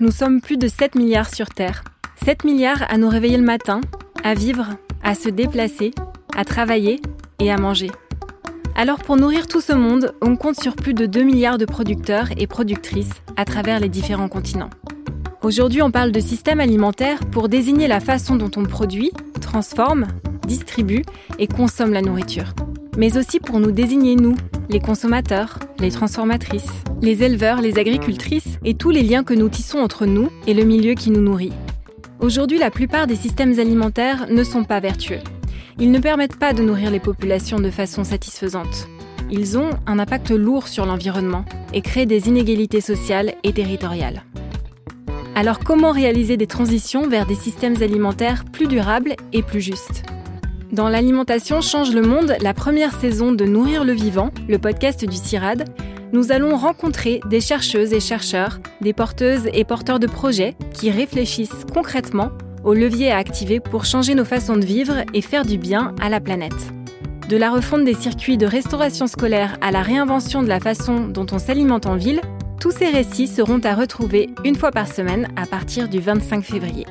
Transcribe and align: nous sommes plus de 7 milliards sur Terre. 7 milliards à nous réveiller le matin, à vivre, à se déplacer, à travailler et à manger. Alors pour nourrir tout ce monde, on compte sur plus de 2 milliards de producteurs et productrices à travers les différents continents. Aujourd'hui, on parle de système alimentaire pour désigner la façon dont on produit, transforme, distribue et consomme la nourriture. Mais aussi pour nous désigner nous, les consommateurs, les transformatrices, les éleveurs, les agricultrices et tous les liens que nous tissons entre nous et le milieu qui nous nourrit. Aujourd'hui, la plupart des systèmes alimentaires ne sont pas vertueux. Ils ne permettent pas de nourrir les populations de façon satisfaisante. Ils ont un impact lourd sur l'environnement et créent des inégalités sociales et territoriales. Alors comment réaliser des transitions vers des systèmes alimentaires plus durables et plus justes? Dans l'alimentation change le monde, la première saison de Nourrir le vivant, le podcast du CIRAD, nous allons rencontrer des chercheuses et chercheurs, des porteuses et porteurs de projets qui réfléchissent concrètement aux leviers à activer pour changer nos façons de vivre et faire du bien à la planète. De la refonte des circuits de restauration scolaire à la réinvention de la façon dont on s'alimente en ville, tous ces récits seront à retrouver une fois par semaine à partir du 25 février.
nous 0.00 0.10
sommes 0.10 0.40
plus 0.40 0.56
de 0.56 0.66
7 0.66 0.94
milliards 0.94 1.32
sur 1.32 1.50
Terre. 1.50 1.84
7 2.24 2.44
milliards 2.44 2.82
à 2.88 2.96
nous 2.96 3.08
réveiller 3.08 3.36
le 3.36 3.44
matin, 3.44 3.82
à 4.24 4.34
vivre, 4.34 4.66
à 5.02 5.14
se 5.14 5.28
déplacer, 5.28 5.90
à 6.34 6.44
travailler 6.44 7.02
et 7.38 7.52
à 7.52 7.58
manger. 7.58 7.90
Alors 8.76 8.98
pour 8.98 9.16
nourrir 9.16 9.46
tout 9.46 9.60
ce 9.60 9.74
monde, 9.74 10.14
on 10.22 10.36
compte 10.36 10.58
sur 10.58 10.74
plus 10.74 10.94
de 10.94 11.04
2 11.04 11.22
milliards 11.22 11.58
de 11.58 11.66
producteurs 11.66 12.28
et 12.38 12.46
productrices 12.46 13.22
à 13.36 13.44
travers 13.44 13.78
les 13.78 13.90
différents 13.90 14.28
continents. 14.28 14.70
Aujourd'hui, 15.42 15.82
on 15.82 15.90
parle 15.90 16.12
de 16.12 16.20
système 16.20 16.60
alimentaire 16.60 17.18
pour 17.30 17.48
désigner 17.48 17.86
la 17.86 18.00
façon 18.00 18.36
dont 18.36 18.50
on 18.56 18.64
produit, 18.64 19.10
transforme, 19.42 20.06
distribue 20.46 21.02
et 21.38 21.46
consomme 21.46 21.92
la 21.92 22.02
nourriture. 22.02 22.54
Mais 22.96 23.18
aussi 23.18 23.38
pour 23.38 23.60
nous 23.60 23.72
désigner 23.72 24.16
nous, 24.16 24.36
les 24.70 24.80
consommateurs, 24.80 25.58
les 25.80 25.90
transformatrices, 25.90 26.70
les 27.00 27.22
éleveurs, 27.22 27.60
les 27.60 27.78
agricultrices 27.78 28.58
et 28.64 28.74
tous 28.74 28.90
les 28.90 29.02
liens 29.02 29.24
que 29.24 29.34
nous 29.34 29.48
tissons 29.48 29.78
entre 29.78 30.06
nous 30.06 30.28
et 30.46 30.54
le 30.54 30.64
milieu 30.64 30.94
qui 30.94 31.10
nous 31.10 31.20
nourrit. 31.20 31.52
Aujourd'hui, 32.20 32.58
la 32.58 32.70
plupart 32.70 33.06
des 33.06 33.16
systèmes 33.16 33.58
alimentaires 33.58 34.26
ne 34.30 34.44
sont 34.44 34.64
pas 34.64 34.80
vertueux. 34.80 35.20
Ils 35.78 35.90
ne 35.90 35.98
permettent 35.98 36.38
pas 36.38 36.52
de 36.52 36.62
nourrir 36.62 36.90
les 36.90 37.00
populations 37.00 37.60
de 37.60 37.70
façon 37.70 38.04
satisfaisante. 38.04 38.88
Ils 39.30 39.56
ont 39.56 39.70
un 39.86 39.98
impact 39.98 40.30
lourd 40.30 40.68
sur 40.68 40.84
l'environnement 40.84 41.44
et 41.72 41.80
créent 41.80 42.06
des 42.06 42.28
inégalités 42.28 42.80
sociales 42.82 43.32
et 43.42 43.52
territoriales. 43.52 44.24
Alors 45.34 45.60
comment 45.60 45.92
réaliser 45.92 46.36
des 46.36 46.46
transitions 46.46 47.08
vers 47.08 47.24
des 47.24 47.36
systèmes 47.36 47.80
alimentaires 47.82 48.44
plus 48.44 48.66
durables 48.66 49.14
et 49.32 49.42
plus 49.42 49.60
justes? 49.62 50.02
Dans 50.72 50.88
l'alimentation 50.88 51.60
change 51.60 51.92
le 51.92 52.02
monde, 52.02 52.36
la 52.40 52.54
première 52.54 52.94
saison 52.94 53.32
de 53.32 53.44
Nourrir 53.44 53.82
le 53.84 53.92
vivant, 53.92 54.30
le 54.48 54.56
podcast 54.56 55.04
du 55.04 55.16
CIRAD, 55.16 55.64
nous 56.12 56.30
allons 56.30 56.56
rencontrer 56.56 57.20
des 57.28 57.40
chercheuses 57.40 57.92
et 57.92 57.98
chercheurs, 57.98 58.60
des 58.80 58.92
porteuses 58.92 59.48
et 59.52 59.64
porteurs 59.64 59.98
de 59.98 60.06
projets 60.06 60.54
qui 60.72 60.92
réfléchissent 60.92 61.66
concrètement 61.74 62.30
aux 62.62 62.74
leviers 62.74 63.10
à 63.10 63.16
activer 63.16 63.58
pour 63.58 63.84
changer 63.84 64.14
nos 64.14 64.24
façons 64.24 64.56
de 64.56 64.64
vivre 64.64 64.94
et 65.12 65.22
faire 65.22 65.44
du 65.44 65.58
bien 65.58 65.92
à 66.00 66.08
la 66.08 66.20
planète. 66.20 66.72
De 67.28 67.36
la 67.36 67.50
refonte 67.50 67.84
des 67.84 67.94
circuits 67.94 68.38
de 68.38 68.46
restauration 68.46 69.08
scolaire 69.08 69.56
à 69.60 69.72
la 69.72 69.82
réinvention 69.82 70.40
de 70.40 70.48
la 70.48 70.60
façon 70.60 71.08
dont 71.08 71.26
on 71.32 71.40
s'alimente 71.40 71.86
en 71.86 71.96
ville, 71.96 72.20
tous 72.60 72.70
ces 72.70 72.90
récits 72.90 73.26
seront 73.26 73.60
à 73.64 73.74
retrouver 73.74 74.30
une 74.44 74.54
fois 74.54 74.70
par 74.70 74.86
semaine 74.86 75.28
à 75.34 75.46
partir 75.46 75.88
du 75.88 75.98
25 75.98 76.44
février. 76.44 76.86